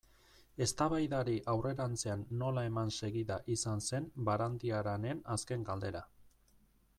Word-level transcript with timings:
Eztabaidari 0.65 1.35
aurrerantzean 1.51 2.23
nola 2.39 2.63
eman 2.69 2.91
segida 2.95 3.37
izan 3.57 3.85
zen 3.91 4.09
Barandiaranen 4.31 5.23
azken 5.37 5.69
galdera. 5.69 6.05